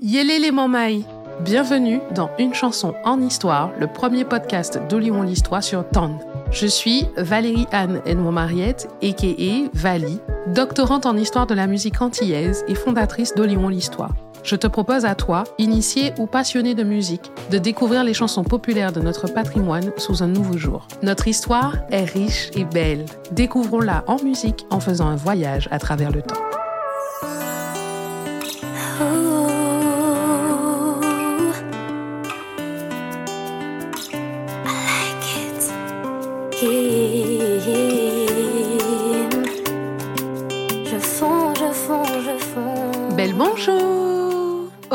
Yélé 0.00 0.38
les 0.38 0.50
Mamaï 0.52 1.04
Bienvenue 1.44 2.00
dans 2.14 2.30
Une 2.38 2.54
chanson 2.54 2.94
en 3.04 3.20
histoire, 3.20 3.70
le 3.78 3.86
premier 3.86 4.24
podcast 4.24 4.80
d'Olion 4.88 5.22
l'Histoire 5.22 5.62
sur 5.62 5.86
TAN. 5.86 6.18
Je 6.50 6.66
suis 6.66 7.06
Valérie 7.18 7.66
Anne 7.72 8.00
Edmond 8.06 8.32
Mariette, 8.32 8.88
a.k.a. 9.02 9.68
Vali, 9.74 10.18
doctorante 10.46 11.04
en 11.04 11.16
histoire 11.16 11.46
de 11.46 11.54
la 11.54 11.66
musique 11.66 12.00
antillaise 12.00 12.64
et 12.68 12.74
fondatrice 12.74 13.34
d'Olion 13.34 13.68
l'Histoire. 13.68 14.14
Je 14.44 14.56
te 14.56 14.66
propose 14.66 15.04
à 15.04 15.14
toi, 15.14 15.44
initié 15.58 16.14
ou 16.18 16.26
passionné 16.26 16.74
de 16.74 16.84
musique, 16.84 17.30
de 17.50 17.58
découvrir 17.58 18.02
les 18.02 18.14
chansons 18.14 18.44
populaires 18.44 18.92
de 18.92 19.00
notre 19.00 19.28
patrimoine 19.28 19.92
sous 19.98 20.22
un 20.22 20.28
nouveau 20.28 20.56
jour. 20.56 20.88
Notre 21.02 21.28
histoire 21.28 21.76
est 21.90 22.04
riche 22.04 22.50
et 22.54 22.64
belle. 22.64 23.04
Découvrons-la 23.32 24.04
en 24.06 24.16
musique 24.22 24.66
en 24.70 24.80
faisant 24.80 25.08
un 25.08 25.16
voyage 25.16 25.68
à 25.70 25.78
travers 25.78 26.10
le 26.10 26.22
temps. 26.22 26.51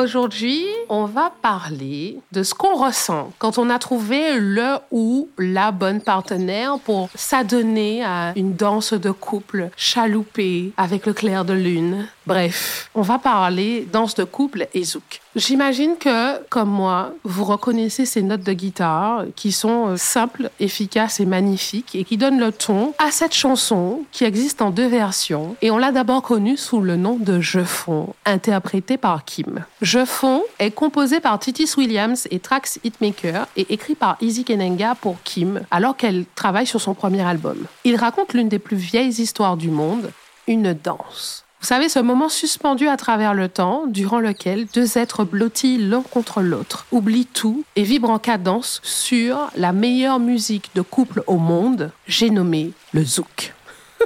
Aujourd'hui, 0.07 0.66
on 0.88 1.03
va 1.03 1.34
parler 1.41 2.20
de 2.31 2.41
ce 2.41 2.53
qu'on 2.53 2.75
ressent 2.75 3.34
quand 3.39 3.57
on 3.57 3.70
a 3.70 3.77
trouvé 3.77 4.39
le 4.39 4.77
ou 4.89 5.27
la 5.38 5.73
bonne 5.73 5.99
partenaire 5.99 6.80
pour 6.80 7.09
s'adonner 7.13 8.05
à 8.05 8.31
une 8.38 8.55
danse 8.55 8.93
de 8.93 9.11
couple 9.11 9.70
chaloupée 9.75 10.71
avec 10.77 11.07
le 11.07 11.11
clair 11.11 11.43
de 11.43 11.52
lune. 11.52 12.07
Bref, 12.27 12.90
on 12.94 13.04
va 13.04 13.20
parler 13.20 13.88
danse 13.90 14.13
de 14.13 14.26
couple 14.26 14.67
et 14.73 14.84
zouk. 14.84 15.22
J'imagine 15.38 15.95
que, 15.98 16.44
comme 16.50 16.69
moi, 16.69 17.14
vous 17.23 17.45
reconnaissez 17.45 18.06
ces 18.06 18.22
notes 18.22 18.44
de 18.44 18.52
guitare 18.52 19.23
qui 19.38 19.53
sont 19.53 19.88
euh, 19.88 19.95
simples, 19.95 20.50
efficaces 20.59 21.22
et 21.22 21.25
magnifiques 21.25 21.95
et 21.95 22.03
qui 22.03 22.17
donnent 22.17 22.42
le 22.42 22.52
ton 22.52 22.94
à 22.97 23.11
cette 23.11 23.34
chanson 23.34 24.02
qui 24.11 24.25
existe 24.25 24.61
en 24.61 24.72
deux 24.72 24.88
versions. 24.88 25.56
Et 25.61 25.72
on 25.72 25.78
l'a 25.78 25.94
d'abord 25.94 26.22
connue 26.22 26.58
sous 26.58 26.81
le 26.81 26.97
nom 26.97 27.16
de 27.16 27.39
Je 27.39 27.64
fonds, 27.64 28.14
interprété 28.25 28.97
par 28.97 29.23
Kim. 29.23 29.64
Je 29.81 30.03
fonds 30.03 30.44
est 30.59 30.72
composé 30.72 31.22
par 31.22 31.39
Titis 31.39 31.75
Williams 31.78 32.28
et 32.30 32.39
Trax 32.39 32.78
Hitmaker 32.84 33.47
et 33.56 33.73
écrit 33.73 33.95
par 33.95 34.17
Izzy 34.19 34.44
Kenenga 34.44 34.95
pour 34.95 35.16
Kim 35.23 35.62
alors 35.72 35.95
qu'elle 35.95 36.25
travaille 36.36 36.67
sur 36.67 36.81
son 36.81 36.94
premier 36.94 37.22
album. 37.22 37.58
Il 37.86 37.95
raconte 37.95 38.34
l'une 38.34 38.50
des 38.50 38.59
plus 38.59 38.75
vieilles 38.75 39.22
histoires 39.22 39.56
du 39.56 39.69
monde, 39.69 40.12
une 40.45 40.73
danse. 40.73 41.47
Vous 41.59 41.66
savez, 41.66 41.89
ce 41.89 42.00
moment 42.00 42.30
suspendu 42.30 42.88
à 42.88 42.97
travers 42.97 43.33
le 43.33 43.50
temps, 43.50 43.86
durant 43.88 44.19
lequel 44.19 44.67
deux 44.67 44.97
êtres 44.97 45.23
blottis 45.23 45.77
l'un 45.77 46.02
contre 46.03 46.41
l'autre, 46.41 46.86
oublient 46.91 47.25
tout 47.25 47.63
et 47.75 47.83
vibrent 47.83 48.11
en 48.11 48.19
cadence 48.19 48.80
sur 48.83 49.50
la 49.55 49.72
meilleure 49.73 50.19
musique 50.19 50.69
de 50.75 50.81
couple 50.81 51.23
au 51.25 51.38
monde, 51.38 51.91
j'ai 52.08 52.30
nommé 52.30 52.72
le 52.94 53.03
zouk. 53.03 53.53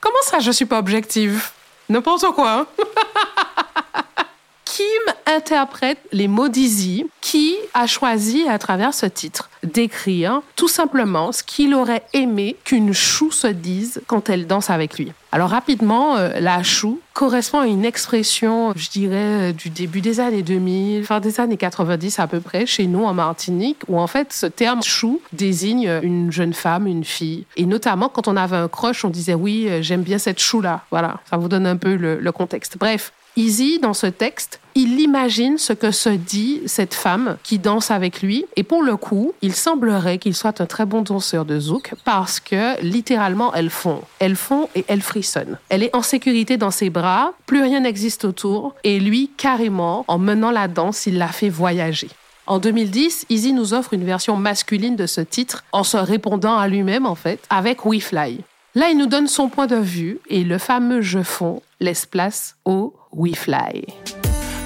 Comment 0.00 0.16
ça, 0.24 0.40
je 0.40 0.50
suis 0.50 0.66
pas 0.66 0.78
objective? 0.78 1.50
N'importe 1.88 2.26
quoi. 2.34 2.52
hein? 2.52 2.66
Kim 4.64 4.84
interprète 5.26 6.00
les 6.12 6.28
mots 6.28 6.48
d'Izzy, 6.48 7.06
qui 7.20 7.56
a 7.72 7.86
choisi 7.86 8.46
à 8.48 8.58
travers 8.58 8.92
ce 8.92 9.06
titre 9.06 9.48
d'écrire 9.66 10.42
tout 10.56 10.68
simplement 10.68 11.32
ce 11.32 11.42
qu'il 11.42 11.74
aurait 11.74 12.04
aimé 12.12 12.56
qu'une 12.64 12.92
chou 12.92 13.30
se 13.30 13.46
dise 13.46 14.00
quand 14.06 14.30
elle 14.30 14.46
danse 14.46 14.70
avec 14.70 14.98
lui. 14.98 15.12
Alors 15.32 15.50
rapidement, 15.50 16.16
euh, 16.16 16.40
la 16.40 16.62
chou 16.62 17.00
correspond 17.12 17.60
à 17.60 17.66
une 17.66 17.84
expression, 17.84 18.72
je 18.74 18.88
dirais, 18.88 19.50
euh, 19.50 19.52
du 19.52 19.68
début 19.68 20.00
des 20.00 20.20
années 20.20 20.42
2000, 20.42 21.04
fin 21.04 21.20
des 21.20 21.40
années 21.40 21.56
90 21.56 22.18
à 22.20 22.26
peu 22.26 22.40
près, 22.40 22.64
chez 22.64 22.86
nous 22.86 23.04
en 23.04 23.12
Martinique, 23.12 23.82
où 23.88 23.98
en 23.98 24.06
fait 24.06 24.32
ce 24.32 24.46
terme 24.46 24.82
chou 24.82 25.20
désigne 25.32 26.00
une 26.02 26.32
jeune 26.32 26.54
femme, 26.54 26.86
une 26.86 27.04
fille. 27.04 27.44
Et 27.56 27.66
notamment 27.66 28.08
quand 28.08 28.28
on 28.28 28.36
avait 28.36 28.56
un 28.56 28.68
crush, 28.68 29.04
on 29.04 29.10
disait 29.10 29.34
oui, 29.34 29.66
euh, 29.68 29.82
j'aime 29.82 30.02
bien 30.02 30.18
cette 30.18 30.40
chou-là. 30.40 30.84
Voilà, 30.90 31.20
ça 31.28 31.36
vous 31.36 31.48
donne 31.48 31.66
un 31.66 31.76
peu 31.76 31.96
le, 31.96 32.18
le 32.18 32.32
contexte. 32.32 32.78
Bref, 32.78 33.12
Easy, 33.38 33.78
dans 33.78 33.92
ce 33.92 34.06
texte, 34.06 34.60
il 34.74 34.98
imagine 34.98 35.58
ce 35.58 35.74
que 35.74 35.90
se 35.90 36.08
dit 36.08 36.62
cette 36.64 36.94
femme 36.94 37.36
qui 37.42 37.58
danse 37.58 37.90
avec 37.90 38.22
lui. 38.22 38.46
Et 38.56 38.62
pour 38.62 38.82
le 38.82 38.96
coup, 38.96 39.34
il 39.42 39.54
semblerait 39.54 40.16
qu'il 40.16 40.34
soit 40.34 40.62
un 40.62 40.64
très 40.64 40.86
bon 40.86 41.02
danseur 41.02 41.44
de 41.44 41.60
zouk 41.60 41.92
parce 42.06 42.40
que 42.40 42.80
littéralement, 42.82 43.52
elle 43.52 43.68
fond. 43.68 44.00
Elle 44.20 44.36
fond 44.36 44.70
et 44.74 44.86
elle 44.88 45.02
frissonne. 45.02 45.58
Elle 45.68 45.82
est 45.82 45.94
en 45.94 46.00
sécurité 46.00 46.56
dans 46.56 46.70
ses 46.70 46.88
bras, 46.88 47.34
plus 47.44 47.60
rien 47.60 47.80
n'existe 47.80 48.24
autour. 48.24 48.74
Et 48.84 48.98
lui, 49.00 49.30
carrément, 49.36 50.06
en 50.08 50.16
menant 50.16 50.50
la 50.50 50.66
danse, 50.66 51.04
il 51.04 51.18
la 51.18 51.28
fait 51.28 51.50
voyager. 51.50 52.08
En 52.46 52.58
2010, 52.58 53.26
Easy 53.28 53.52
nous 53.52 53.74
offre 53.74 53.92
une 53.92 54.04
version 54.04 54.36
masculine 54.36 54.96
de 54.96 55.06
ce 55.06 55.20
titre 55.20 55.64
en 55.72 55.84
se 55.84 55.98
répondant 55.98 56.56
à 56.56 56.68
lui-même, 56.68 57.04
en 57.04 57.16
fait, 57.16 57.40
avec 57.50 57.84
We 57.84 58.02
Fly. 58.02 58.40
Là, 58.76 58.90
il 58.90 58.98
nous 58.98 59.06
donne 59.06 59.26
son 59.26 59.48
point 59.48 59.66
de 59.66 59.76
vue 59.76 60.18
et 60.28 60.44
le 60.44 60.58
fameux 60.58 61.00
je 61.00 61.22
fonds 61.22 61.62
laisse 61.80 62.04
place 62.04 62.56
au 62.66 62.92
We 63.10 63.34
Fly. 63.34 63.86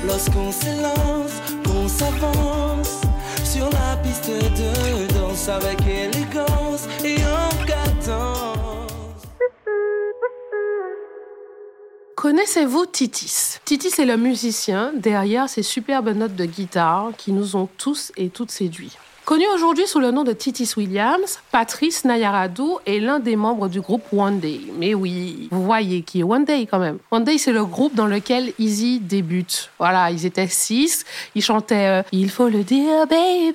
Lorsqu'on 0.04 0.50
s'élance, 0.50 1.40
qu'on 1.64 1.86
s'avance 1.86 3.02
sur 3.44 3.70
la 3.70 3.96
piste 4.02 4.28
de 4.28 5.12
danse 5.14 5.48
avec 5.48 5.78
élégance 5.86 6.88
et 7.04 7.18
en 7.18 7.64
cadence. 7.64 9.22
Connaissez-vous 12.16 12.86
Titis? 12.86 13.58
Titis 13.64 14.00
est 14.00 14.06
le 14.06 14.16
musicien 14.16 14.92
derrière 14.96 15.48
ces 15.48 15.62
superbes 15.62 16.16
notes 16.16 16.34
de 16.34 16.46
guitare 16.46 17.12
qui 17.16 17.30
nous 17.30 17.54
ont 17.54 17.68
tous 17.78 18.10
et 18.16 18.28
toutes 18.28 18.50
séduits. 18.50 18.96
Connu 19.30 19.46
aujourd'hui 19.54 19.86
sous 19.86 20.00
le 20.00 20.10
nom 20.10 20.24
de 20.24 20.32
Titis 20.32 20.72
Williams, 20.76 21.38
Patrice 21.52 22.04
Nayaradu 22.04 22.64
est 22.84 22.98
l'un 22.98 23.20
des 23.20 23.36
membres 23.36 23.68
du 23.68 23.80
groupe 23.80 24.02
One 24.12 24.40
Day. 24.40 24.60
Mais 24.76 24.92
oui, 24.92 25.46
vous 25.52 25.62
voyez 25.62 26.02
qui 26.02 26.18
est 26.18 26.22
One 26.24 26.44
Day 26.44 26.66
quand 26.66 26.80
même. 26.80 26.98
One 27.12 27.22
Day, 27.22 27.38
c'est 27.38 27.52
le 27.52 27.64
groupe 27.64 27.94
dans 27.94 28.08
lequel 28.08 28.52
Easy 28.58 28.98
débute. 28.98 29.70
Voilà, 29.78 30.10
ils 30.10 30.26
étaient 30.26 30.48
six. 30.48 31.04
Ils 31.36 31.44
chantaient 31.44 32.00
euh, 32.00 32.02
Il 32.10 32.28
faut 32.28 32.48
le 32.48 32.64
dire, 32.64 33.06
baby. 33.06 33.54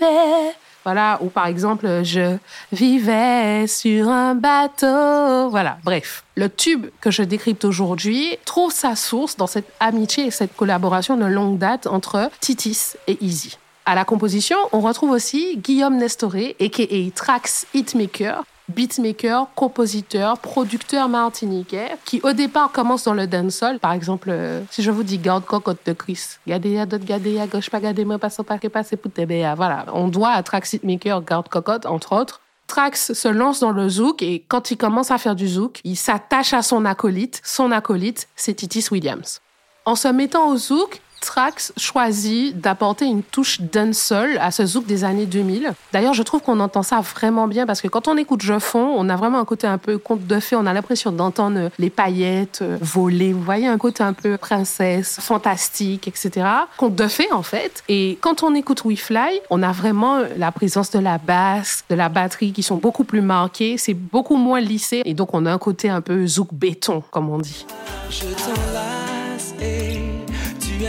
Voilà, 0.86 1.18
ou 1.20 1.28
par 1.28 1.48
exemple, 1.48 2.06
je 2.06 2.38
vivais 2.72 3.68
sur 3.68 4.08
un 4.08 4.34
bateau. 4.34 5.50
Voilà, 5.50 5.78
bref. 5.84 6.24
Le 6.36 6.48
tube 6.48 6.86
que 7.02 7.12
je 7.12 7.22
décrypte 7.22 7.66
aujourd'hui 7.66 8.38
trouve 8.46 8.72
sa 8.72 8.96
source 8.96 9.36
dans 9.36 9.48
cette 9.48 9.74
amitié 9.82 10.28
et 10.28 10.32
cette 10.32 10.56
collaboration 10.56 11.18
de 11.18 11.26
longue 11.26 11.58
date 11.58 11.86
entre 11.86 12.32
Titis 12.40 12.94
et 13.08 13.18
Easy. 13.20 13.58
À 13.88 13.94
la 13.94 14.04
composition, 14.04 14.58
on 14.72 14.80
retrouve 14.80 15.12
aussi 15.12 15.58
Guillaume 15.58 15.98
Nestoré, 15.98 16.56
a.k.a. 16.60 17.12
Trax 17.14 17.68
Hitmaker, 17.76 18.44
beatmaker, 18.68 19.46
compositeur, 19.54 20.40
producteur 20.40 21.08
martiniquais, 21.08 21.90
qui 22.04 22.20
au 22.24 22.34
départ 22.34 22.72
commence 22.72 23.04
dans 23.04 23.14
le 23.14 23.28
dancehall. 23.28 23.78
Par 23.78 23.92
exemple, 23.92 24.30
euh, 24.32 24.62
si 24.72 24.82
je 24.82 24.90
vous 24.90 25.04
dis 25.04 25.20
Garde 25.20 25.46
cocotte 25.46 25.86
de 25.86 25.94
Chris, 25.94 26.20
d'autres, 26.48 27.06
gardez 27.06 27.40
à 27.40 27.46
gauche, 27.46 27.70
pas 27.70 27.80
gardez 27.80 28.06
moi, 28.06 28.18
passe 28.18 28.42
pas 28.44 28.58
que 28.58 28.68
passe 28.70 28.96
pour 29.00 29.12
Voilà, 29.56 29.86
on 29.94 30.08
doit 30.08 30.32
à 30.32 30.42
Trax 30.42 30.74
Hitmaker, 30.74 31.22
Garde 31.22 31.48
cocotte, 31.48 31.86
entre 31.86 32.14
autres. 32.14 32.42
Trax 32.66 33.14
se 33.14 33.28
lance 33.28 33.60
dans 33.60 33.72
le 33.72 33.88
zouk 33.88 34.24
et 34.24 34.44
quand 34.48 34.72
il 34.72 34.78
commence 34.78 35.12
à 35.12 35.20
faire 35.20 35.36
du 35.36 35.48
zouk, 35.48 35.82
il 35.84 35.96
s'attache 35.96 36.54
à 36.54 36.64
son 36.64 36.86
acolyte. 36.86 37.40
Son 37.44 37.72
acolyte, 37.72 38.28
c'est 38.36 38.56
Titis 38.56 38.88
Williams. 38.90 39.42
En 39.86 39.96
se 39.96 40.08
mettant 40.08 40.50
au 40.50 40.58
zouk, 40.58 41.00
Trax 41.26 41.74
choisit 41.76 42.60
d'apporter 42.60 43.06
une 43.06 43.24
touche 43.24 43.60
dancehall 43.60 44.38
à 44.40 44.52
ce 44.52 44.66
zouk 44.66 44.86
des 44.86 45.04
années 45.04 45.26
2000. 45.26 45.74
D'ailleurs, 45.92 46.14
je 46.14 46.24
trouve 46.24 46.42
qu'on 46.42 46.60
entend 46.60 46.84
ça 46.84 47.02
vraiment 47.02 47.48
bien 47.48 47.66
parce 47.66 47.82
que 47.82 47.88
quand 47.88 48.08
on 48.08 48.16
écoute 48.16 48.44
Je 48.44 48.60
fonds, 48.60 48.94
on 48.96 49.10
a 49.10 49.16
vraiment 49.16 49.40
un 49.40 49.46
côté 49.46 49.66
un 49.66 49.80
peu 49.80 49.98
conte 49.98 50.28
de 50.28 50.40
fées. 50.40 50.56
On 50.56 50.66
a 50.66 50.74
l'impression 50.74 51.12
d'entendre 51.12 51.72
les 51.80 51.90
paillettes 51.90 52.60
euh, 52.62 52.78
voler. 52.80 53.34
Vous 53.34 53.42
voyez, 53.42 53.68
un 53.68 53.78
côté 53.78 54.04
un 54.04 54.14
peu 54.14 54.38
princesse, 54.38 55.18
fantastique, 55.20 56.08
etc. 56.08 56.48
Conte 56.78 56.96
de 56.96 57.08
fées, 57.08 57.32
en 57.32 57.44
fait. 57.44 57.84
Et 57.90 58.20
quand 58.22 58.44
on 58.44 58.54
écoute 58.54 58.86
We 58.86 59.00
Fly, 59.00 59.42
on 59.50 59.64
a 59.64 59.72
vraiment 59.72 60.20
la 60.38 60.52
présence 60.52 60.92
de 60.92 61.00
la 61.00 61.18
basse, 61.18 61.84
de 61.90 61.96
la 61.96 62.10
batterie 62.10 62.54
qui 62.54 62.62
sont 62.62 62.78
beaucoup 62.78 63.04
plus 63.04 63.22
marquées. 63.22 63.78
C'est 63.78 63.96
beaucoup 63.96 64.38
moins 64.38 64.62
lissé. 64.62 65.02
Et 65.06 65.16
donc, 65.16 65.34
on 65.34 65.46
a 65.48 65.52
un 65.52 65.58
côté 65.58 65.90
un 65.90 66.02
peu 66.02 66.28
zouk 66.28 66.54
béton, 66.54 67.04
comme 67.12 67.30
on 67.30 67.40
dit. 67.40 67.66
Je 68.12 69.95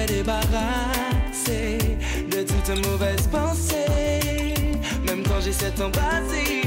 débarrassé 0.06 1.78
de 2.30 2.42
toute 2.42 2.86
mauvaise 2.86 3.26
pensée. 3.30 4.54
Même 5.06 5.22
quand 5.24 5.40
j'essaie 5.40 5.70
de 5.70 5.76
t'embrasser, 5.76 6.62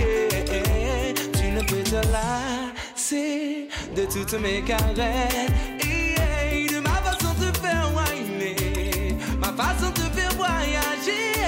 tu 1.33 1.51
ne 1.51 1.61
peux 1.61 1.83
te 1.83 1.95
lasser 2.11 3.67
de 3.95 4.03
toutes 4.05 4.39
mes 4.39 4.61
caresses. 4.61 5.49
De 6.71 6.79
ma 6.79 6.89
façon 6.89 7.33
de 7.39 7.57
faire 7.57 7.89
whiner, 7.95 9.15
ma 9.39 9.47
façon 9.53 9.91
de 9.91 10.05
faire 10.17 10.33
voyager. 10.35 11.38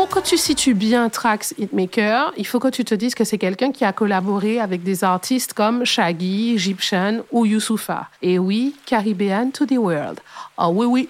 Pour 0.00 0.08
que 0.08 0.20
tu 0.20 0.38
situes 0.38 0.72
bien 0.72 1.10
Trax 1.10 1.52
Hitmaker, 1.58 2.32
il 2.38 2.46
faut 2.46 2.58
que 2.58 2.68
tu 2.68 2.86
te 2.86 2.94
dises 2.94 3.14
que 3.14 3.24
c'est 3.24 3.36
quelqu'un 3.36 3.70
qui 3.70 3.84
a 3.84 3.92
collaboré 3.92 4.58
avec 4.58 4.82
des 4.82 5.04
artistes 5.04 5.52
comme 5.52 5.84
Shaggy, 5.84 6.54
Egyptian 6.54 7.18
ou 7.30 7.44
Youssoufa. 7.44 8.08
Et 8.22 8.38
oui, 8.38 8.74
Caribbean 8.86 9.52
to 9.52 9.66
the 9.66 9.76
World. 9.76 10.18
Oh 10.56 10.70
oui, 10.72 10.86
oui, 10.86 11.08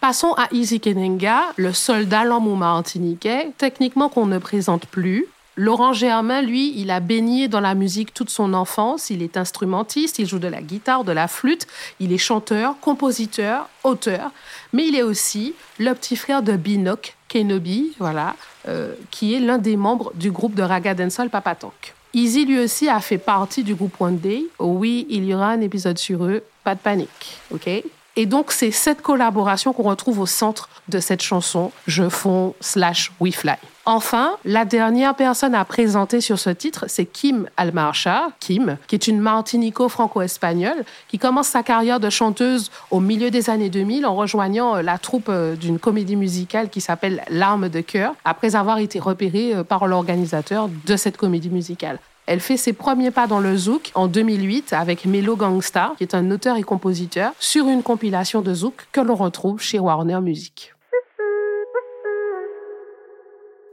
Passons 0.00 0.32
à 0.38 0.48
Easy 0.52 0.80
Kenenga, 0.80 1.52
le 1.56 1.74
soldat 1.74 2.24
lamou 2.24 2.54
martiniquais, 2.54 3.50
techniquement 3.58 4.08
qu'on 4.08 4.24
ne 4.24 4.38
présente 4.38 4.86
plus. 4.86 5.26
Laurent 5.56 5.92
Germain, 5.92 6.40
lui, 6.40 6.72
il 6.80 6.90
a 6.90 7.00
baigné 7.00 7.46
dans 7.46 7.60
la 7.60 7.74
musique 7.74 8.14
toute 8.14 8.30
son 8.30 8.54
enfance. 8.54 9.10
Il 9.10 9.22
est 9.22 9.36
instrumentiste, 9.36 10.18
il 10.18 10.26
joue 10.26 10.38
de 10.38 10.48
la 10.48 10.62
guitare, 10.62 11.04
de 11.04 11.12
la 11.12 11.28
flûte. 11.28 11.66
Il 12.00 12.10
est 12.10 12.18
chanteur, 12.18 12.80
compositeur, 12.80 13.68
auteur. 13.84 14.30
Mais 14.72 14.86
il 14.86 14.96
est 14.96 15.02
aussi 15.02 15.54
le 15.78 15.92
petit 15.92 16.16
frère 16.16 16.42
de 16.42 16.56
Binoc, 16.56 17.18
Kenobi, 17.30 17.92
voilà, 17.98 18.34
euh, 18.68 18.94
qui 19.10 19.34
est 19.34 19.40
l'un 19.40 19.58
des 19.58 19.76
membres 19.76 20.12
du 20.14 20.30
groupe 20.30 20.54
de 20.54 20.62
raga 20.62 20.94
dancehall 20.94 21.30
Papatank. 21.30 21.94
Easy, 22.12 22.44
lui 22.44 22.58
aussi, 22.58 22.88
a 22.88 23.00
fait 23.00 23.18
partie 23.18 23.62
du 23.62 23.76
groupe 23.76 23.94
One 24.00 24.18
Day. 24.18 24.42
Oui, 24.58 25.06
il 25.08 25.24
y 25.24 25.32
aura 25.32 25.50
un 25.50 25.60
épisode 25.60 25.96
sur 25.96 26.24
eux. 26.24 26.42
Pas 26.64 26.74
de 26.74 26.80
panique, 26.80 27.38
OK? 27.54 27.70
Et 28.16 28.26
donc, 28.26 28.52
c'est 28.52 28.70
cette 28.70 29.02
collaboration 29.02 29.72
qu'on 29.72 29.84
retrouve 29.84 30.20
au 30.20 30.26
centre 30.26 30.68
de 30.88 30.98
cette 30.98 31.22
chanson, 31.22 31.70
Je 31.86 32.08
fonds 32.08 32.54
slash 32.60 33.12
We 33.20 33.34
Fly. 33.34 33.54
Enfin, 33.86 34.36
la 34.44 34.64
dernière 34.64 35.14
personne 35.14 35.54
à 35.54 35.64
présenter 35.64 36.20
sur 36.20 36.38
ce 36.38 36.50
titre, 36.50 36.84
c'est 36.88 37.06
Kim 37.06 37.48
Almarcha, 37.56 38.28
Kim, 38.38 38.76
qui 38.86 38.94
est 38.94 39.08
une 39.08 39.20
martinico-franco-espagnole, 39.20 40.84
qui 41.08 41.18
commence 41.18 41.48
sa 41.48 41.62
carrière 41.62 41.98
de 41.98 42.10
chanteuse 42.10 42.70
au 42.90 43.00
milieu 43.00 43.30
des 43.30 43.48
années 43.48 43.70
2000 43.70 44.06
en 44.06 44.14
rejoignant 44.14 44.76
euh, 44.76 44.82
la 44.82 44.98
troupe 44.98 45.28
euh, 45.28 45.56
d'une 45.56 45.78
comédie 45.78 46.16
musicale 46.16 46.68
qui 46.68 46.80
s'appelle 46.80 47.22
L'arme 47.30 47.68
de 47.68 47.80
cœur, 47.80 48.14
après 48.24 48.54
avoir 48.54 48.78
été 48.78 48.98
repérée 48.98 49.54
euh, 49.54 49.64
par 49.64 49.86
l'organisateur 49.86 50.68
de 50.86 50.96
cette 50.96 51.16
comédie 51.16 51.50
musicale. 51.50 51.98
Elle 52.30 52.38
fait 52.38 52.56
ses 52.56 52.72
premiers 52.72 53.10
pas 53.10 53.26
dans 53.26 53.40
le 53.40 53.56
zouk 53.56 53.90
en 53.96 54.06
2008 54.06 54.72
avec 54.72 55.04
Melo 55.04 55.34
Gangsta, 55.34 55.94
qui 55.98 56.04
est 56.04 56.14
un 56.14 56.30
auteur 56.30 56.56
et 56.58 56.62
compositeur, 56.62 57.32
sur 57.40 57.66
une 57.66 57.82
compilation 57.82 58.40
de 58.40 58.54
zouk 58.54 58.86
que 58.92 59.00
l'on 59.00 59.16
retrouve 59.16 59.60
chez 59.60 59.80
Warner 59.80 60.20
Music. 60.20 60.72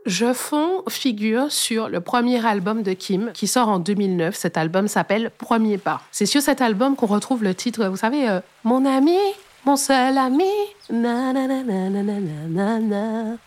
Je 0.08 0.34
fonds 0.34 0.82
figure 0.90 1.52
sur 1.52 1.88
le 1.88 2.02
premier 2.02 2.44
album 2.44 2.82
de 2.82 2.94
Kim 2.94 3.30
qui 3.32 3.46
sort 3.46 3.68
en 3.68 3.78
2009. 3.78 4.36
Cet 4.36 4.58
album 4.58 4.88
s'appelle 4.88 5.30
Premier 5.38 5.78
pas. 5.78 6.02
C'est 6.12 6.26
sur 6.26 6.42
cet 6.42 6.60
album 6.60 6.96
qu'on 6.96 7.06
retrouve 7.06 7.44
le 7.44 7.54
titre, 7.54 7.86
vous 7.86 7.98
savez, 7.98 8.28
euh, 8.28 8.40
Mon 8.64 8.86
ami, 8.86 9.20
mon 9.66 9.76
seul 9.76 10.18
ami. 10.18 10.50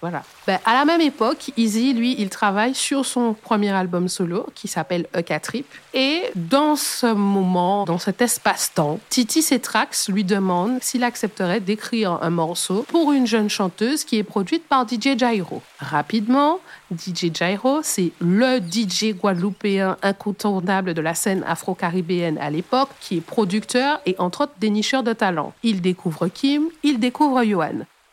Voilà. 0.00 0.22
Ben, 0.46 0.58
à 0.64 0.74
la 0.74 0.84
même 0.84 1.00
époque, 1.00 1.52
Easy, 1.56 1.94
lui, 1.94 2.16
il 2.18 2.28
travaille 2.28 2.74
sur 2.74 3.06
son 3.06 3.34
premier 3.34 3.70
album 3.70 4.08
solo 4.08 4.46
qui 4.54 4.68
s'appelle 4.68 5.06
Eka 5.14 5.40
Trip. 5.40 5.66
Et 5.94 6.22
dans 6.36 6.76
ce 6.76 7.06
moment, 7.06 7.84
dans 7.84 7.98
cet 7.98 8.20
espace-temps, 8.20 9.00
Titi 9.08 9.42
Trax 9.60 10.08
lui 10.08 10.24
demande 10.24 10.78
s'il 10.82 11.02
accepterait 11.02 11.60
d'écrire 11.60 12.18
un 12.22 12.30
morceau 12.30 12.84
pour 12.88 13.12
une 13.12 13.26
jeune 13.26 13.48
chanteuse 13.48 14.04
qui 14.04 14.18
est 14.18 14.22
produite 14.22 14.66
par 14.68 14.86
DJ 14.86 15.18
Jairo. 15.18 15.62
Rapidement, 15.78 16.60
DJ 16.92 17.32
Jairo, 17.32 17.80
c'est 17.82 18.12
le 18.20 18.58
DJ 18.58 19.14
guadeloupéen 19.14 19.96
incontournable 20.02 20.94
de 20.94 21.00
la 21.00 21.14
scène 21.14 21.44
afro-caribéenne 21.46 22.38
à 22.38 22.50
l'époque, 22.50 22.90
qui 23.00 23.18
est 23.18 23.20
producteur 23.20 24.00
et 24.06 24.14
entre 24.18 24.42
autres 24.42 24.52
dénicheur 24.60 25.02
de 25.02 25.12
talent. 25.12 25.52
Il 25.62 25.80
découvre 25.80 26.28
Kim, 26.28 26.64
il 26.82 26.98
découvre 26.98 27.29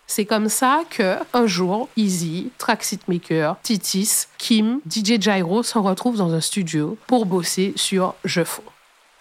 C'est 0.08 0.26
comme 0.26 0.48
ça 0.48 0.84
que 0.90 1.18
un 1.34 1.48
jour, 1.48 1.90
Easy, 1.98 2.50
Traxit 2.58 3.08
Maker, 3.08 3.58
Titis, 3.62 4.26
Kim, 4.38 4.80
DJ 4.90 5.20
Jairo 5.20 5.64
se 5.64 5.78
retrouvent 5.78 6.18
dans 6.18 6.34
un 6.34 6.42
studio 6.42 6.98
pour 7.08 7.26
bosser 7.26 7.74
sur 7.76 8.16
Je 8.24 8.44
Faux. 8.44 8.64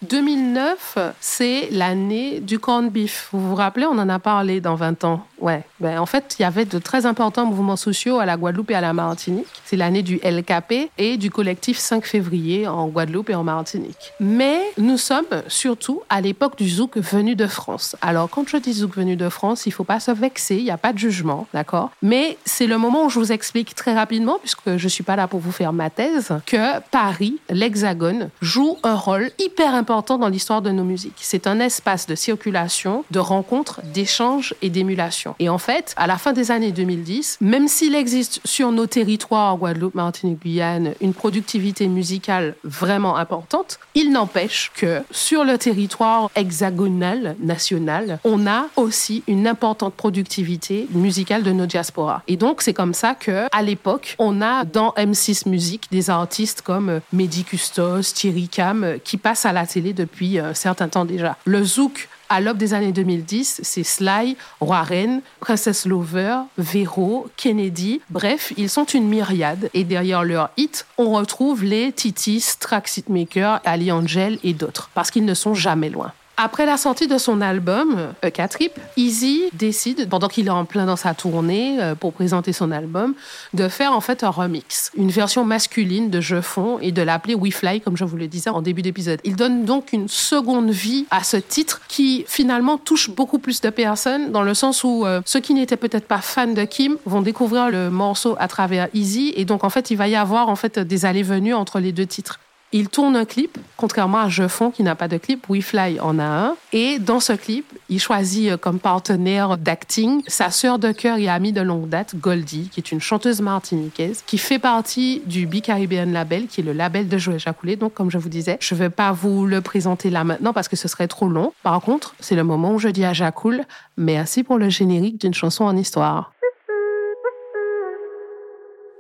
2009, 0.03 0.99
c'est 1.21 1.69
l'année 1.71 2.41
du 2.41 2.59
corn 2.59 2.91
beef. 2.91 3.29
Vous 3.33 3.41
vous 3.41 3.55
rappelez, 3.55 3.87
on 3.87 3.99
en 3.99 4.09
a 4.09 4.19
parlé 4.19 4.61
dans 4.61 4.75
20 4.75 5.05
ans. 5.05 5.27
Ouais. 5.41 5.65
Ben, 5.81 5.99
en 5.99 6.07
fait, 6.07 6.37
il 6.39 6.43
y 6.43 6.45
avait 6.45 6.65
de 6.65 6.79
très 6.79 7.07
importants 7.07 7.47
mouvements 7.47 7.77
sociaux 7.77 8.19
à 8.19 8.27
la 8.27 8.37
Guadeloupe 8.37 8.71
et 8.71 8.75
à 8.75 8.81
la 8.81 8.93
Martinique. 8.93 9.47
C'est 9.65 9.77
l'année 9.77 10.03
du 10.03 10.17
LKP 10.17 10.91
et 10.99 11.17
du 11.17 11.31
collectif 11.31 11.79
5 11.79 12.05
février 12.07 12.67
en 12.67 12.89
Guadeloupe 12.89 13.31
et 13.31 13.35
en 13.35 13.45
Martinique. 13.45 14.13
Mais 14.21 14.61
nous 14.79 14.97
sommes 14.97 15.27
surtout 15.49 16.03
à 16.09 16.21
l'époque 16.21 16.57
du 16.57 16.69
zouk 16.69 16.97
venu 16.97 17.37
de 17.37 17.47
France. 17.47 17.97
Alors, 18.01 18.31
quand 18.31 18.49
je 18.49 18.57
dis 18.57 18.73
zouk 18.73 18.97
venu 18.97 19.17
de 19.17 19.29
France, 19.29 19.67
il 19.67 19.73
faut 19.73 19.85
pas 19.85 20.01
se 20.01 20.11
vexer, 20.11 20.57
il 20.57 20.65
n'y 20.65 20.71
a 20.71 20.79
pas 20.79 20.93
de 20.93 20.99
jugement, 20.99 21.47
d'accord? 21.53 21.91
Mais 22.03 22.39
c'est 22.45 22.67
le 22.67 22.79
moment 22.79 23.05
où 23.05 23.11
je 23.11 23.19
vous 23.19 23.33
explique 23.33 23.75
très 23.75 23.95
rapidement, 23.95 24.39
puisque 24.39 24.77
je 24.77 24.89
suis 24.89 25.05
pas 25.05 25.17
là 25.17 25.29
pour 25.29 25.41
vous 25.41 25.53
faire 25.53 25.73
ma 25.73 25.91
thèse, 25.91 26.33
que 26.47 26.81
Paris, 26.91 27.39
l'Hexagone, 27.51 28.31
joue 28.41 28.79
un 28.83 28.95
rôle 28.95 29.31
hyper 29.39 29.75
important 29.75 30.19
dans 30.19 30.29
l'histoire 30.29 30.63
de 30.63 30.71
nos 30.71 30.85
musiques. 30.85 31.19
C'est 31.21 31.47
un 31.47 31.61
espace 31.61 32.07
de 32.07 32.15
circulation, 32.15 33.05
de 33.11 33.19
rencontres, 33.19 33.81
d'échanges 33.93 34.55
et 34.63 34.71
d'émulation. 34.71 35.26
Et 35.39 35.49
en 35.49 35.59
fait, 35.59 35.95
à 35.97 36.07
la 36.07 36.19
fin 36.19 36.33
des 36.33 36.51
années 36.51 36.73
2010, 36.73 37.39
même 37.41 37.69
s'il 37.69 37.95
existe 37.95 38.41
sur 38.45 38.73
nos 38.73 38.87
territoires, 38.87 39.57
Guadeloupe, 39.57 39.95
Martinique, 39.95 40.43
Guyane, 40.43 40.95
une 41.01 41.15
productivité 41.15 41.89
musicale 41.89 42.55
vraiment 42.65 43.17
importante, 43.17 43.79
il 43.95 44.13
n'empêche 44.13 44.71
que 44.75 45.03
sur 45.11 45.45
le 45.45 45.59
territoire 45.59 46.31
hexagonal, 46.35 47.37
national, 47.41 48.19
on 48.25 48.47
a 48.47 48.67
aussi 48.77 49.23
une 49.27 49.47
importante 49.47 49.95
productivité 49.95 50.87
musicale 50.93 51.43
de 51.43 51.53
nos 51.53 51.67
diasporas. 51.67 52.23
Et 52.29 52.37
donc, 52.37 52.63
c'est 52.63 52.75
comme 52.75 52.95
ça 52.95 53.15
que, 53.15 53.47
à 53.53 53.63
l'époque, 53.63 54.17
on 54.19 54.43
a 54.43 54.65
dans 54.65 54.91
M6 54.97 55.49
Musique 55.49 55.89
des 55.91 56.11
artistes 56.11 56.63
comme 56.63 57.01
Mehdi 57.13 57.45
Custos, 57.45 58.13
Thierry 58.15 58.49
Cam, 58.49 58.97
qui 59.05 59.17
passent 59.17 59.47
à 59.47 59.53
la 59.53 59.67
télé 59.67 59.93
depuis 59.93 60.39
un 60.39 60.55
certain 60.55 60.89
temps 60.89 61.05
déjà. 61.05 61.37
Le 61.45 61.65
zouk 61.65 62.09
à 62.29 62.41
l'aube 62.41 62.57
des 62.57 62.75
années 62.75 62.93
2010, 62.93 63.61
c'est 63.63 63.83
Sly, 63.83 64.37
Warren, 64.61 65.21
Princess 65.41 65.87
Lover, 65.87 66.39
Vero, 66.59 67.29
Kennedy. 67.37 68.01
Bref, 68.11 68.53
ils 68.57 68.71
sont 68.71 68.85
une 68.85 69.09
myriade. 69.09 69.71
Et 69.75 69.85
derrière 69.85 70.25
leur 70.25 70.51
hit, 70.57 70.87
on 70.99 71.13
retrouve 71.13 71.65
les 71.65 71.93
Titis, 71.93 72.45
Trax 72.59 72.99
Hitmaker, 72.99 73.61
Ali 73.65 73.93
Angel 73.93 74.39
et 74.43 74.55
d'autres. 74.55 74.91
Parce 74.95 75.11
qu'ils 75.11 75.25
ne 75.25 75.35
sont 75.35 75.55
jamais 75.55 75.91
loin. 75.91 76.13
Après 76.39 76.67
la 76.67 76.77
sortie 76.77 77.07
de 77.07 77.17
son 77.17 77.41
album, 77.41 78.13
E4 78.23 78.49
Trip, 78.49 78.73
Easy 78.99 79.45
décide, 79.55 80.07
pendant 80.11 80.29
qu'il 80.29 80.49
est 80.49 80.51
en 80.51 80.67
plein 80.67 80.85
dans 80.85 80.97
sa 80.97 81.15
tournée 81.15 81.79
euh, 81.81 81.95
pour 81.95 82.13
présenter 82.13 82.53
son 82.53 82.73
album, 82.73 83.15
de 83.55 83.69
faire 83.69 83.95
en 83.95 84.03
fait 84.03 84.23
un 84.23 84.29
remix, 84.29 84.91
une 84.99 85.09
version 85.09 85.47
masculine 85.47 86.11
de 86.11 86.21
Je 86.21 86.43
Fonds 86.43 86.79
et 86.79 86.93
de 86.93 87.01
l'appeler 87.01 87.35
We 87.35 87.55
Fly, 87.55 87.81
comme 87.81 87.97
je 87.97 88.05
vous 88.05 88.19
le 88.19 88.27
disais 88.27 88.51
en 88.51 88.61
début 88.61 88.83
d'épisode. 88.83 89.19
Il 89.25 89.35
donne 89.35 89.65
donc 89.65 89.95
une 89.95 90.09
seconde 90.09 90.69
vie 90.69 91.07
à 91.11 91.25
ce 91.25 91.39
titre 91.39 91.81
qui 91.89 92.27
finalement 92.29 92.77
touche 92.77 93.09
beaucoup 93.09 93.39
plus 93.39 93.63
de 93.63 93.71
personnes 93.71 94.31
dans 94.31 94.43
le 94.43 94.53
sens 94.53 94.85
où 94.85 95.07
euh, 95.07 95.23
ceux 95.25 95.41
qui 95.41 95.55
n'étaient 95.55 95.79
peut-être 95.79 96.07
pas 96.07 96.19
fans 96.19 96.53
de 96.53 96.65
Kim 96.65 96.99
vont 97.07 97.23
découvrir 97.23 97.71
le 97.71 97.89
morceau 97.89 98.37
à 98.39 98.47
travers 98.47 98.89
Easy 98.93 99.33
et 99.37 99.47
donc 99.47 99.65
en 99.65 99.71
fait 99.71 99.91
il 99.91 99.97
va 99.97 100.07
y 100.07 100.17
avoir 100.17 100.51
en 100.51 100.57
fait 100.57 100.79
des 100.79 101.07
allées-venues 101.07 101.55
entre 101.55 101.81
les 101.81 101.93
deux 101.93 102.07
titres. 102.07 102.41
Il 102.79 102.91
tourne 102.91 103.17
un 103.17 103.25
clip, 103.25 103.57
contrairement 103.79 104.19
à 104.19 104.29
Je 104.29 104.47
Fonds 104.49 104.71
qui 104.71 104.83
n'a 104.83 104.95
pas 104.95 105.09
de 105.09 105.17
clip, 105.17 105.49
We 105.49 105.65
Fly 105.65 105.99
en 105.99 106.19
a 106.19 106.25
un. 106.25 106.57
Et 106.75 106.99
dans 106.99 107.21
ce 107.21 107.33
clip, 107.33 107.65
il 107.89 107.99
choisit 107.99 108.51
euh, 108.51 108.59
comme 108.59 108.81
partenaire 108.81 109.57
d'acting 109.57 110.23
sa 110.27 110.51
sœur 110.51 110.79
de 110.79 110.93
cœur 110.93 111.17
et 111.17 111.27
amie 111.27 111.55
de 111.55 111.63
longue 111.63 111.89
date, 111.89 112.17
Goldie, 112.17 112.69
qui 112.71 112.81
est 112.81 112.93
une 112.93 113.01
chanteuse 113.01 113.41
martiniquaise, 113.41 114.23
qui 114.27 114.37
fait 114.37 114.59
partie 114.59 115.23
du 115.25 115.47
B-Caribbean 115.47 116.13
Label, 116.13 116.49
qui 116.49 116.61
est 116.61 116.65
le 116.65 116.75
label 116.75 117.09
de 117.09 117.17
Joël 117.17 117.41
Jacoulet. 117.41 117.77
Donc, 117.77 117.95
comme 117.95 118.11
je 118.11 118.19
vous 118.19 118.29
disais, 118.29 118.59
je 118.61 118.75
ne 118.75 118.81
vais 118.81 118.91
pas 118.91 119.11
vous 119.11 119.47
le 119.47 119.63
présenter 119.63 120.11
là 120.11 120.23
maintenant 120.23 120.53
parce 120.53 120.69
que 120.69 120.77
ce 120.77 120.87
serait 120.87 121.09
trop 121.09 121.29
long. 121.29 121.55
Par 121.63 121.81
contre, 121.81 122.15
c'est 122.21 122.37
le 122.37 122.45
moment 122.45 122.75
où 122.75 122.79
je 122.79 122.89
dis 122.89 123.07
à 123.07 123.15
Jacoul, 123.15 123.63
merci 123.97 124.43
pour 124.43 124.59
le 124.59 124.69
générique 124.69 125.19
d'une 125.19 125.33
chanson 125.33 125.65
en 125.65 125.75
histoire. 125.79 126.35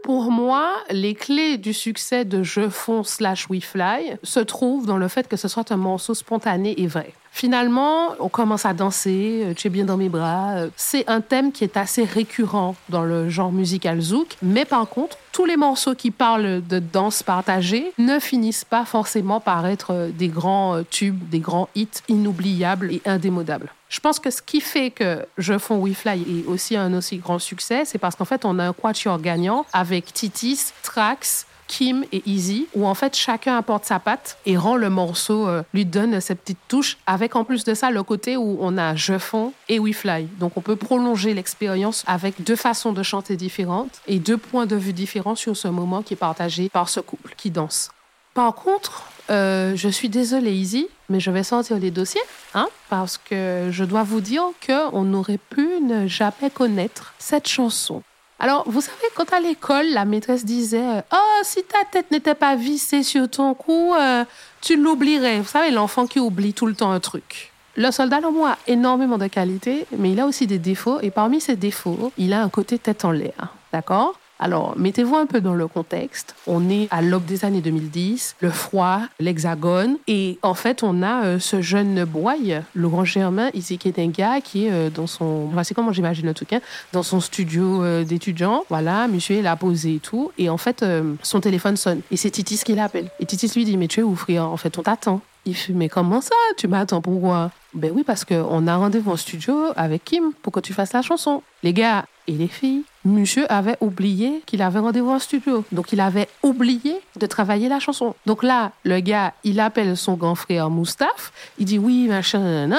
Pour 0.06 0.30
moi, 0.30 0.76
les 0.88 1.16
clés 1.16 1.58
du 1.58 1.72
succès 1.72 2.24
de 2.24 2.44
Je 2.44 2.68
fonds 2.68 3.02
slash 3.02 3.50
We 3.50 3.60
Fly 3.60 4.18
se 4.22 4.38
trouvent 4.38 4.86
dans 4.86 4.98
le 4.98 5.08
fait 5.08 5.26
que 5.26 5.36
ce 5.36 5.48
soit 5.48 5.72
un 5.72 5.76
morceau 5.76 6.14
spontané 6.14 6.80
et 6.80 6.86
vrai. 6.86 7.12
Finalement, 7.36 8.14
on 8.18 8.30
commence 8.30 8.64
à 8.64 8.72
danser, 8.72 9.42
euh, 9.44 9.52
tu 9.54 9.66
es 9.66 9.70
bien 9.70 9.84
dans 9.84 9.98
mes 9.98 10.08
bras. 10.08 10.54
Euh, 10.54 10.70
c'est 10.74 11.06
un 11.06 11.20
thème 11.20 11.52
qui 11.52 11.64
est 11.64 11.76
assez 11.76 12.02
récurrent 12.02 12.76
dans 12.88 13.02
le 13.02 13.28
genre 13.28 13.52
musical 13.52 14.00
zouk, 14.00 14.38
mais 14.40 14.64
par 14.64 14.88
contre, 14.88 15.18
tous 15.32 15.44
les 15.44 15.58
morceaux 15.58 15.94
qui 15.94 16.10
parlent 16.10 16.66
de 16.66 16.78
danse 16.78 17.22
partagée 17.22 17.92
ne 17.98 18.18
finissent 18.20 18.64
pas 18.64 18.86
forcément 18.86 19.38
par 19.38 19.66
être 19.66 19.92
euh, 19.92 20.08
des 20.08 20.28
grands 20.28 20.82
tubes, 20.88 21.28
des 21.28 21.40
grands 21.40 21.68
hits 21.74 22.00
inoubliables 22.08 22.90
et 22.90 23.02
indémodables. 23.04 23.70
Je 23.90 24.00
pense 24.00 24.18
que 24.18 24.30
ce 24.30 24.40
qui 24.40 24.62
fait 24.62 24.90
que 24.90 25.26
Je 25.36 25.58
fonds 25.58 25.76
We 25.76 25.94
Fly 25.94 26.22
est 26.22 26.46
aussi 26.46 26.74
un 26.74 26.94
aussi 26.94 27.18
grand 27.18 27.38
succès, 27.38 27.84
c'est 27.84 27.98
parce 27.98 28.16
qu'en 28.16 28.24
fait, 28.24 28.46
on 28.46 28.58
a 28.58 28.64
un 28.64 28.72
quatuor 28.72 29.20
gagnant 29.20 29.66
avec 29.74 30.10
Titis, 30.14 30.72
Trax, 30.82 31.46
Kim 31.66 32.04
et 32.12 32.22
Easy, 32.26 32.66
où 32.74 32.86
en 32.86 32.94
fait 32.94 33.16
chacun 33.16 33.56
apporte 33.56 33.84
sa 33.84 33.98
patte 33.98 34.38
et 34.46 34.56
rend 34.56 34.76
le 34.76 34.90
morceau, 34.90 35.48
euh, 35.48 35.62
lui 35.74 35.84
donne 35.84 36.20
ses 36.20 36.34
petites 36.34 36.58
touches, 36.68 36.98
avec 37.06 37.36
en 37.36 37.44
plus 37.44 37.64
de 37.64 37.74
ça 37.74 37.90
le 37.90 38.02
côté 38.02 38.36
où 38.36 38.58
on 38.60 38.78
a 38.78 38.94
Je 38.94 39.18
Fonds 39.18 39.52
et 39.68 39.78
We 39.78 39.94
Fly. 39.94 40.28
Donc 40.38 40.56
on 40.56 40.60
peut 40.60 40.76
prolonger 40.76 41.34
l'expérience 41.34 42.04
avec 42.06 42.42
deux 42.42 42.56
façons 42.56 42.92
de 42.92 43.02
chanter 43.02 43.36
différentes 43.36 44.00
et 44.06 44.18
deux 44.18 44.36
points 44.36 44.66
de 44.66 44.76
vue 44.76 44.92
différents 44.92 45.34
sur 45.34 45.56
ce 45.56 45.68
moment 45.68 46.02
qui 46.02 46.14
est 46.14 46.16
partagé 46.16 46.68
par 46.68 46.88
ce 46.88 47.00
couple 47.00 47.34
qui 47.36 47.50
danse. 47.50 47.90
Par 48.34 48.54
contre, 48.54 49.04
euh, 49.30 49.74
je 49.76 49.88
suis 49.88 50.08
désolée, 50.08 50.52
Easy, 50.52 50.88
mais 51.08 51.20
je 51.20 51.30
vais 51.30 51.42
sortir 51.42 51.78
les 51.78 51.90
dossiers, 51.90 52.20
hein, 52.54 52.68
parce 52.90 53.16
que 53.18 53.68
je 53.70 53.84
dois 53.84 54.02
vous 54.02 54.20
dire 54.20 54.42
qu'on 54.64 55.14
aurait 55.14 55.38
pu 55.38 55.66
ne 55.80 56.06
jamais 56.06 56.50
connaître 56.52 57.14
cette 57.18 57.48
chanson. 57.48 58.02
Alors, 58.38 58.64
vous 58.66 58.82
savez, 58.82 59.06
quand 59.14 59.32
à 59.32 59.40
l'école, 59.40 59.86
la 59.86 60.04
maîtresse 60.04 60.44
disait 60.44 61.02
Oh, 61.12 61.40
si 61.42 61.62
ta 61.64 61.84
tête 61.90 62.10
n'était 62.10 62.34
pas 62.34 62.54
vissée 62.54 63.02
sur 63.02 63.30
ton 63.30 63.54
cou, 63.54 63.94
euh, 63.94 64.24
tu 64.60 64.76
l'oublierais. 64.76 65.40
Vous 65.40 65.48
savez, 65.48 65.70
l'enfant 65.70 66.06
qui 66.06 66.20
oublie 66.20 66.52
tout 66.52 66.66
le 66.66 66.74
temps 66.74 66.90
un 66.90 67.00
truc. 67.00 67.52
Le 67.76 67.90
soldat 67.90 68.20
Lomo 68.20 68.44
a 68.44 68.58
énormément 68.66 69.18
de 69.18 69.26
qualités, 69.26 69.86
mais 69.96 70.12
il 70.12 70.20
a 70.20 70.26
aussi 70.26 70.46
des 70.46 70.58
défauts. 70.58 71.00
Et 71.00 71.10
parmi 71.10 71.40
ses 71.40 71.56
défauts, 71.56 72.12
il 72.18 72.32
a 72.32 72.42
un 72.42 72.48
côté 72.48 72.78
tête 72.78 73.04
en 73.04 73.10
l'air. 73.10 73.54
D'accord? 73.72 74.18
Alors, 74.38 74.74
mettez-vous 74.76 75.16
un 75.16 75.26
peu 75.26 75.40
dans 75.40 75.54
le 75.54 75.66
contexte. 75.66 76.34
On 76.46 76.68
est 76.68 76.88
à 76.90 77.00
l'aube 77.00 77.24
des 77.24 77.44
années 77.44 77.62
2010, 77.62 78.36
le 78.40 78.50
froid, 78.50 79.00
l'hexagone, 79.18 79.96
et 80.06 80.38
en 80.42 80.54
fait, 80.54 80.82
on 80.82 81.02
a 81.02 81.24
euh, 81.24 81.38
ce 81.38 81.62
jeune 81.62 82.04
boy, 82.04 82.60
Laurent 82.74 83.04
Germain, 83.04 83.48
ici 83.54 83.78
qui 83.78 83.88
est 83.88 83.98
un 83.98 84.08
gars 84.08 84.40
qui 84.42 84.66
est 84.66 84.72
euh, 84.72 84.90
dans 84.90 85.06
son, 85.06 85.50
c'est 85.62 85.74
comment 85.74 85.92
j'imagine 85.92 86.28
hein, 86.28 86.60
dans 86.92 87.02
son 87.02 87.20
studio 87.20 87.82
euh, 87.82 88.04
d'étudiant. 88.04 88.64
Voilà, 88.68 89.08
monsieur, 89.08 89.36
il 89.36 89.46
a 89.46 89.56
posé 89.56 89.94
et 89.94 90.00
tout, 90.00 90.32
et 90.36 90.50
en 90.50 90.58
fait, 90.58 90.84
son 91.22 91.40
téléphone 91.40 91.76
sonne, 91.76 92.02
et 92.10 92.16
c'est 92.16 92.30
Titis 92.30 92.60
qui 92.64 92.74
l'appelle. 92.74 93.10
Et 93.20 93.26
Titis 93.26 93.50
lui 93.56 93.64
dit, 93.64 93.76
mais 93.76 93.88
tu 93.88 94.00
es 94.00 94.02
où, 94.02 94.14
frère 94.14 94.44
En 94.44 94.56
fait, 94.56 94.76
on 94.78 94.82
t'attend. 94.82 95.20
Il 95.46 95.54
fait, 95.54 95.72
mais 95.72 95.88
comment 95.88 96.20
ça? 96.20 96.34
Tu 96.56 96.66
m'attends 96.66 97.00
pourquoi? 97.00 97.52
Ben 97.72 97.92
oui, 97.94 98.02
parce 98.04 98.24
qu'on 98.24 98.66
a 98.66 98.76
rendez-vous 98.76 99.12
en 99.12 99.16
studio 99.16 99.56
avec 99.76 100.04
Kim 100.04 100.32
pour 100.42 100.52
que 100.52 100.58
tu 100.58 100.72
fasses 100.72 100.92
la 100.92 101.02
chanson. 101.02 101.42
Les 101.62 101.72
gars 101.72 102.04
et 102.26 102.32
les 102.32 102.48
filles, 102.48 102.82
monsieur 103.06 103.50
avait 103.50 103.76
oublié 103.80 104.42
qu'il 104.46 104.62
avait 104.62 104.78
rendez-vous 104.78 105.10
en 105.10 105.18
studio. 105.18 105.64
Donc, 105.72 105.92
il 105.92 106.00
avait 106.00 106.28
oublié 106.42 107.00
de 107.18 107.26
travailler 107.26 107.68
la 107.68 107.80
chanson. 107.80 108.14
Donc 108.26 108.42
là, 108.42 108.72
le 108.84 109.00
gars, 109.00 109.32
il 109.44 109.60
appelle 109.60 109.96
son 109.96 110.14
grand 110.14 110.34
frère 110.34 110.70
Moustaphe. 110.70 111.32
Il 111.58 111.66
dit 111.66 111.78
oui, 111.78 112.08
machin, 112.08 112.66
nan. 112.66 112.76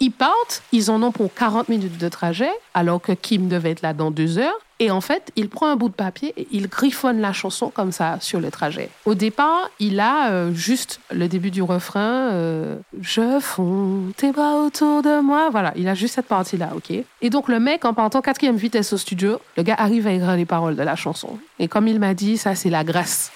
Ils 0.00 0.10
partent. 0.10 0.62
Ils 0.72 0.90
en 0.90 1.02
ont 1.02 1.12
pour 1.12 1.32
40 1.32 1.68
minutes 1.68 1.98
de 1.98 2.08
trajet, 2.08 2.50
alors 2.74 3.00
que 3.00 3.12
Kim 3.12 3.48
devait 3.48 3.70
être 3.70 3.82
là 3.82 3.94
dans 3.94 4.10
deux 4.10 4.38
heures. 4.38 4.58
Et 4.80 4.92
en 4.92 5.00
fait, 5.00 5.32
il 5.34 5.48
prend 5.48 5.68
un 5.68 5.76
bout 5.76 5.88
de 5.88 5.94
papier 5.94 6.32
et 6.36 6.46
il 6.52 6.68
griffonne 6.68 7.20
la 7.20 7.32
chanson 7.32 7.70
comme 7.70 7.90
ça 7.90 8.18
sur 8.20 8.38
le 8.38 8.50
trajet. 8.50 8.90
Au 9.06 9.14
départ, 9.14 9.70
il 9.80 9.98
a 9.98 10.30
euh, 10.30 10.52
juste 10.52 11.00
le 11.10 11.26
début 11.26 11.50
du 11.50 11.62
refrain 11.62 12.30
euh, 12.30 12.76
Je 13.00 13.40
fonds 13.40 14.12
tes 14.16 14.30
bras 14.30 14.54
autour 14.54 15.02
de 15.02 15.20
moi. 15.20 15.48
Voilà, 15.50 15.72
il 15.74 15.88
a 15.88 15.94
juste 15.94 16.14
cette 16.14 16.26
partie-là, 16.26 16.70
ok 16.76 16.92
Et 17.22 17.30
donc, 17.30 17.48
le 17.48 17.58
mec, 17.58 17.84
en 17.84 17.92
partant 17.92 18.20
quatrième 18.20 18.56
vitesse 18.56 18.92
au 18.92 18.98
studio, 18.98 19.40
le 19.56 19.64
gars 19.64 19.76
arrive 19.78 20.06
à 20.06 20.12
écrire 20.12 20.36
les 20.36 20.46
paroles 20.46 20.76
de 20.76 20.82
la 20.82 20.94
chanson. 20.94 21.38
Et 21.58 21.66
comme 21.66 21.88
il 21.88 21.98
m'a 21.98 22.14
dit, 22.14 22.38
ça, 22.38 22.54
c'est 22.54 22.70
la 22.70 22.84
grâce. 22.84 23.32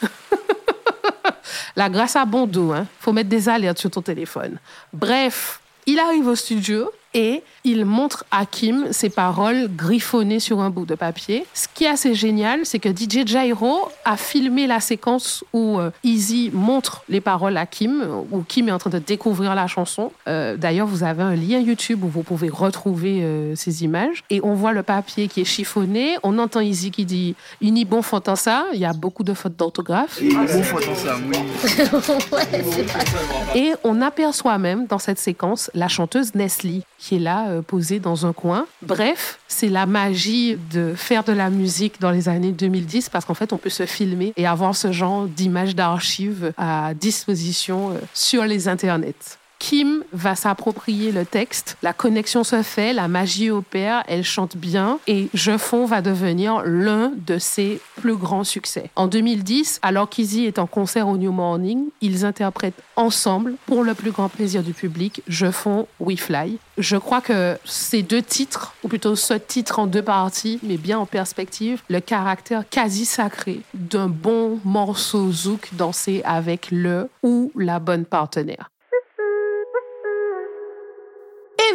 la 1.77 1.91
grâce 1.91 2.15
à 2.15 2.25
bon 2.25 2.47
dos, 2.47 2.73
hein. 2.73 2.87
Faut 3.01 3.13
mettre 3.13 3.29
des 3.29 3.49
alertes 3.49 3.79
sur 3.79 3.91
ton 3.91 4.03
téléphone. 4.03 4.59
Bref, 4.93 5.61
il 5.87 5.99
arrive 5.99 6.29
au 6.29 6.37
studio 6.37 6.89
et 7.15 7.43
il 7.65 7.85
montre 7.85 8.25
à 8.31 8.47
Kim 8.47 8.89
ses 8.91 9.11
paroles 9.11 9.69
griffonnées 9.75 10.41
sur 10.41 10.61
un 10.61 10.71
bout 10.71 10.87
de 10.87 10.95
papier. 10.95 11.45
Ce 11.55 11.69
qui 11.73 11.85
est 11.85 11.89
assez 11.89 12.15
génial, 12.15 12.65
c'est 12.65 12.79
que 12.79 12.89
DJ 12.89 13.27
Jairo 13.27 13.89
a 14.05 14.17
filmé 14.17 14.67
la 14.67 14.81
séquence 14.81 15.45
où 15.53 15.79
euh, 15.79 15.91
Easy 16.03 16.51
montre 16.53 17.05
les 17.09 17.21
paroles 17.21 17.57
à 17.57 17.67
Kim, 17.67 18.05
où 18.31 18.43
Kim 18.43 18.69
est 18.69 18.73
en 18.73 18.79
train 18.79 18.91
de 18.91 18.99
découvrir 18.99 19.55
la 19.55 19.67
chanson. 19.67 20.13
Euh, 20.29 20.57
d'ailleurs, 20.57 20.87
vous 20.87 21.05
avez 21.05 21.23
un 21.23 21.37
lien 21.37 21.61
YouTube 21.61 22.03
où 22.05 22.09
vous 22.09 22.23
pouvez 22.23 22.49
retrouver 22.49 23.23
euh, 23.23 23.55
ces 23.55 23.85
images. 23.85 24.25
Et 24.31 24.41
on 24.43 24.55
voit 24.55 24.73
le 24.73 24.83
papier 24.83 25.29
qui 25.29 25.41
est 25.41 25.45
chiffonné. 25.45 26.17
On 26.23 26.39
entend 26.39 26.61
Easy 26.61 26.91
qui 26.91 27.05
dit 27.05 27.35
Ini 27.61 27.85
bon 27.85 28.03
ça. 28.35 28.67
Il 28.73 28.81
y 28.81 28.85
a 28.85 28.93
beaucoup 28.93 29.23
de 29.23 29.35
fautes 29.35 29.57
d'orthographe. 29.57 30.21
Bon 30.23 30.63
faute 30.63 30.85
ça, 30.97 31.17
oui. 31.29 31.39
Et 33.55 33.73
on 33.85 34.01
aperçoit 34.01 34.59
même 34.59 34.87
dans 34.87 34.99
cette 34.99 35.19
séquence 35.19 35.71
la 35.75 35.89
chanteuse 35.89 36.35
Nestlé 36.35 36.83
qui 37.03 37.17
est 37.17 37.19
là, 37.19 37.49
euh, 37.49 37.63
posée 37.63 37.99
dans 37.99 38.27
un 38.27 38.33
coin. 38.33 38.67
Bref, 38.83 39.41
c'est 39.49 39.69
la 39.69 39.87
magie 39.87 40.57
de 40.71 40.95
faire 40.95 41.25
de 41.25 41.33
la 41.33 41.51
musique 41.51 42.01
dans 42.01 42.13
les 42.13 42.29
années 42.29 42.53
2010 42.53 43.09
parce 43.09 43.25
qu'en 43.25 43.35
fait, 43.35 43.53
on 43.53 43.57
peut 43.57 43.71
se 43.71 43.87
filmer 43.87 44.33
et 44.37 44.47
avoir 44.47 44.77
ce 44.77 44.93
genre 44.93 45.27
d'images 45.27 45.75
d'archives 45.75 46.53
à 46.57 46.95
disposition 46.95 47.91
euh, 47.91 47.99
sur 48.15 48.45
les 48.45 48.69
internets. 48.69 49.39
Kim 49.63 50.03
va 50.13 50.35
s'approprier 50.35 51.13
le 51.13 51.25
texte, 51.25 51.77
la 51.85 51.93
connexion 51.93 52.43
se 52.43 52.65
fait, 52.65 52.93
la 52.93 53.07
magie 53.07 53.49
opère, 53.49 54.03
elle 54.09 54.25
chante 54.25 54.57
bien 54.57 54.99
et 55.07 55.29
Je 55.35 55.57
Fonds 55.57 55.87
va 55.87 56.03
devenir 56.03 56.63
l'un 56.65 57.13
de 57.17 57.39
ses 57.39 57.81
plus 58.01 58.17
grands 58.17 58.43
succès. 58.43 58.91
En 58.97 59.07
2010, 59.07 59.79
alors 59.83 60.09
qu'Izzy 60.09 60.47
est 60.47 60.59
en 60.59 60.67
concert 60.67 61.07
au 61.07 61.17
New 61.17 61.31
Morning, 61.31 61.85
ils 62.01 62.25
interprètent 62.25 62.83
ensemble, 62.97 63.55
pour 63.67 63.85
le 63.85 63.95
plus 63.95 64.11
grand 64.11 64.29
plaisir 64.29 64.65
du 64.65 64.73
public, 64.73 65.23
Je 65.29 65.53
Fonds 65.53 65.87
We 66.01 66.19
Fly. 66.19 66.59
Je 66.77 66.97
crois 66.97 67.21
que 67.21 67.57
ces 67.65 68.03
deux 68.03 68.21
titres, 68.21 68.75
ou 68.83 68.89
plutôt 68.89 69.15
ce 69.15 69.35
titre 69.35 69.79
en 69.79 69.87
deux 69.87 70.03
parties, 70.03 70.59
mais 70.65 70.77
bien 70.77 70.99
en 70.99 71.07
perspective, 71.07 71.83
le 71.89 72.01
caractère 72.01 72.69
quasi 72.69 73.05
sacré 73.05 73.61
d'un 73.75 74.09
bon 74.09 74.59
morceau 74.65 75.31
zouk 75.31 75.69
dansé 75.75 76.21
avec 76.25 76.67
le 76.73 77.09
ou 77.23 77.53
la 77.55 77.79
bonne 77.79 78.05
partenaire. 78.07 78.73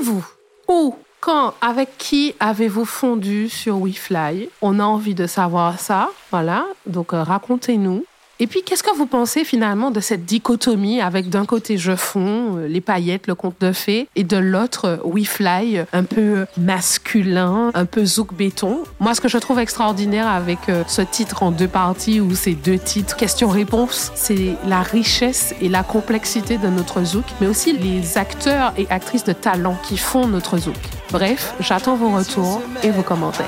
Vous 0.02 0.26
Où 0.68 0.96
quand, 1.20 1.56
avec 1.62 1.98
qui 1.98 2.36
avez-vous 2.40 2.86
fondu 2.86 3.50
sur 3.50 3.80
WeFly? 3.80 4.50
On 4.62 4.80
a 4.80 4.84
envie 4.84 5.16
de 5.16 5.26
savoir 5.26 5.80
ça. 5.80 6.10
Voilà. 6.30 6.66
Donc, 6.86 7.14
euh, 7.14 7.24
racontez-nous. 7.24 8.06
Et 8.40 8.46
puis, 8.46 8.62
qu'est-ce 8.62 8.84
que 8.84 8.96
vous 8.96 9.08
pensez 9.08 9.44
finalement 9.44 9.90
de 9.90 10.00
cette 10.00 10.26
dichotomie 10.26 11.02
avec 11.02 11.28
d'un 11.30 11.46
côté 11.46 11.78
je 11.78 11.96
fonds, 11.96 12.58
euh, 12.58 12.68
les 12.68 12.82
paillettes, 12.82 13.26
le 13.26 13.34
conte 13.34 13.56
de 13.60 13.72
fées, 13.72 14.08
et 14.16 14.24
de 14.24 14.38
l'autre 14.38 14.86
euh, 14.86 14.98
We 15.04 15.28
Fly, 15.28 15.82
un 15.92 16.04
peu 16.04 16.46
masculin, 16.56 17.72
un 17.74 17.86
peu 17.86 18.06
zouk 18.06 18.36
béton? 18.36 18.84
Moi, 19.00 19.16
ce 19.16 19.22
que 19.22 19.28
je 19.28 19.40
trouve 19.40 19.58
extraordinaire 19.58 20.28
avec 20.28 20.70
euh, 20.70 20.84
ce 20.88 21.02
titre 21.02 21.42
en 21.42 21.50
deux 21.50 21.68
parties 21.68 22.22
ou 22.22 22.36
ces 22.36 22.54
deux 22.54 22.78
titres 22.78 23.16
questions-réponses, 23.16 24.12
c'est 24.14 24.54
la 24.68 24.82
richesse 24.84 25.56
et 25.60 25.68
la 25.68 25.82
complexité 25.82 26.60
de 26.60 26.68
notre 26.68 27.04
zouk, 27.04 27.26
mais 27.42 27.48
aussi 27.48 27.74
les 27.74 28.20
acteurs 28.20 28.72
et 28.78 28.86
actrices 28.92 29.24
de 29.24 29.34
talent 29.34 29.78
qui 29.82 29.98
font 29.98 30.28
notre 30.28 30.60
zouk. 30.60 30.76
Bref, 31.12 31.56
j'attends 31.60 31.96
vos 31.96 32.10
retours 32.10 32.62
et 32.84 32.92
vos 32.92 33.02
commentaires. 33.02 33.48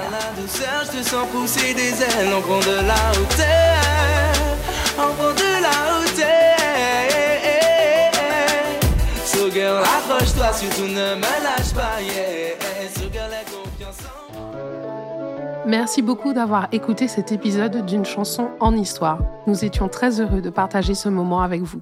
Merci 15.66 16.02
beaucoup 16.02 16.34
d'avoir 16.34 16.68
écouté 16.72 17.08
cet 17.08 17.32
épisode 17.32 17.86
d'une 17.86 18.04
chanson 18.04 18.50
en 18.60 18.76
histoire. 18.76 19.20
Nous 19.48 19.64
étions 19.64 19.88
très 19.88 20.20
heureux 20.20 20.42
de 20.42 20.50
partager 20.50 20.96
ce 20.96 21.10
moment 21.10 21.42
avec 21.42 21.62
vous. 21.62 21.82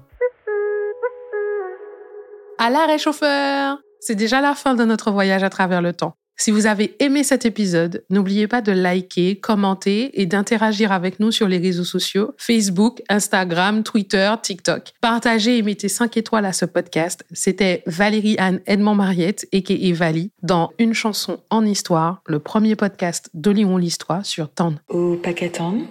À 2.58 2.70
l'arrêt 2.70 2.98
chauffeur 2.98 3.78
C'est 3.98 4.14
déjà 4.14 4.40
la 4.40 4.54
fin 4.54 4.74
de 4.74 4.84
notre 4.84 5.10
voyage 5.10 5.42
à 5.42 5.50
travers 5.50 5.82
le 5.82 5.92
temps. 5.92 6.14
Si 6.40 6.52
vous 6.52 6.66
avez 6.66 6.94
aimé 7.00 7.24
cet 7.24 7.44
épisode, 7.46 8.04
n'oubliez 8.10 8.46
pas 8.46 8.60
de 8.60 8.70
liker, 8.70 9.40
commenter 9.40 10.20
et 10.20 10.24
d'interagir 10.24 10.92
avec 10.92 11.18
nous 11.18 11.32
sur 11.32 11.48
les 11.48 11.58
réseaux 11.58 11.82
sociaux, 11.82 12.32
Facebook, 12.38 13.02
Instagram, 13.08 13.82
Twitter, 13.82 14.32
TikTok. 14.40 14.92
Partagez 15.00 15.58
et 15.58 15.62
mettez 15.62 15.88
5 15.88 16.16
étoiles 16.16 16.46
à 16.46 16.52
ce 16.52 16.64
podcast. 16.64 17.24
C'était 17.32 17.82
Valérie 17.86 18.36
Anne 18.38 18.60
Edmond 18.66 18.94
Mariette, 18.94 19.48
et 19.50 19.92
Vali, 19.92 20.30
dans 20.42 20.70
Une 20.78 20.94
chanson 20.94 21.40
en 21.50 21.64
histoire, 21.64 22.22
le 22.26 22.38
premier 22.38 22.76
podcast 22.76 23.30
d'Olion 23.34 23.76
l'Histoire 23.76 24.24
sur 24.24 24.48
Tande. 24.48 24.78
Au 24.88 25.16
Pacaton. 25.16 25.88